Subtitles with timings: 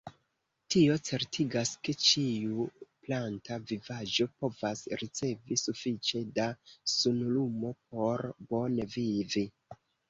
[0.75, 2.65] Tio certigas, ke ĉiu
[3.05, 6.51] planta vivaĵo povas ricevi sufiĉe da
[6.97, 9.51] sunlumo por bone vivi.